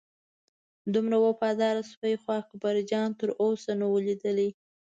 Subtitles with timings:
[0.93, 4.49] دومره وفاداره سپی خو اکبرجان تر اوسه نه و لیدلی.